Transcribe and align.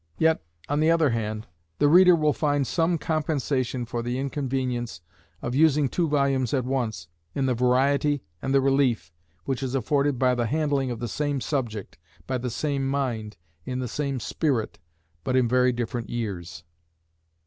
Yet, 0.17 0.41
on 0.67 0.79
the 0.79 0.89
other 0.89 1.11
hand, 1.11 1.45
the 1.77 1.87
reader 1.87 2.15
will 2.15 2.33
find 2.33 2.65
some 2.65 2.97
compensation 2.97 3.85
for 3.85 4.01
the 4.01 4.17
inconvenience 4.17 4.99
of 5.43 5.53
using 5.53 5.87
two 5.87 6.07
volumes 6.09 6.55
at 6.55 6.65
once, 6.65 7.07
in 7.35 7.45
the 7.45 7.53
variety 7.53 8.23
and 8.41 8.51
the 8.51 8.61
relief 8.61 9.13
which 9.45 9.61
is 9.61 9.75
afforded 9.75 10.17
by 10.17 10.33
the 10.33 10.47
handling 10.47 10.89
of 10.89 10.97
the 10.97 11.07
same 11.07 11.39
subject, 11.39 11.99
by 12.25 12.39
the 12.39 12.49
same 12.49 12.87
mind, 12.87 13.37
in 13.63 13.77
the 13.77 13.87
same 13.87 14.19
spirit, 14.19 14.79
but 15.23 15.35
in 15.35 15.47
very 15.47 15.71
different 15.71 16.09
years. 16.09 16.63